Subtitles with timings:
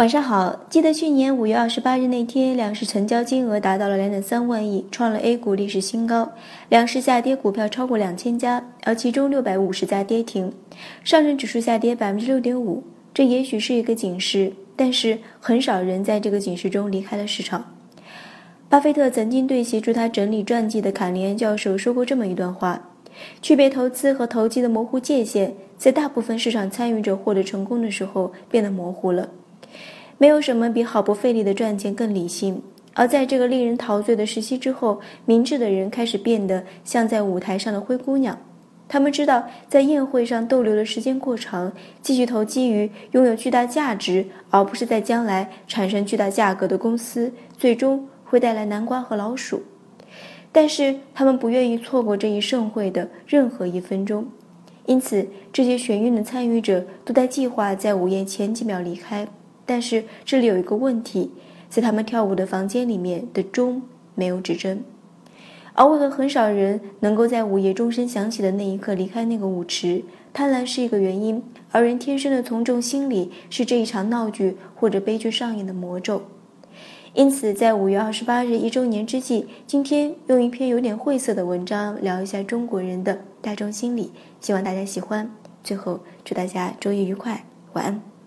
[0.00, 6.32] 晚上好，记得去年五月二十八日那天，两市成交金额达到了两点三万亿，创了 A 股历史新高。
[6.70, 10.54] 两市下跌，股票超过两千家，而其中六百五十家跌停，
[11.04, 12.82] 上证指数下跌百分之六点五。
[13.12, 17.62] 这也许是一个警示，但是很少人在这个警示中离开了市场。
[18.70, 22.88] 巴菲特曾经对协助他整理传记的坎尼安教授说过这么一段话：
[23.42, 29.28] 区别投资和投机的模糊界限，在大部分市场参与者获得成功的时候变得模糊了。
[30.18, 32.62] 没有什么比毫不费力的赚钱更理性。
[32.94, 38.36] 而在这个令人陶醉的时期之后，明智的人开始变得像在舞台上的灰姑娘。
[38.88, 41.72] 他们知道，在宴会上逗留的时间过长，
[42.02, 49.62] 继续投机于拥有巨大价值，而不是在将来产生巨大价格的公司，最终会带来南瓜和老鼠。
[50.50, 54.26] 但是他们不愿意错过这一盛会的任何一分钟，
[54.86, 59.28] 因此这些眩晕的参与者都在计划在午宴前几秒离开。
[59.70, 61.30] 但是这里有一个问题，
[61.68, 63.82] 在他们跳舞的房间里面的钟
[64.16, 64.82] 没有指针，
[65.74, 70.02] 而为何很少人能够在午夜钟声响起的那一刻离开那个舞池？
[70.32, 71.40] 贪婪是一个原因，
[71.70, 76.20] 而人天生的从众心理是这一场闹剧或者悲剧上演的魔咒。
[77.14, 85.30] 因此，在五月二十八日一周年之际，今天用一篇有点晦涩的文章聊一下中国人的大众心理，希望大家喜欢。
[85.62, 88.19] 最后，祝大家周一愉快，晚安。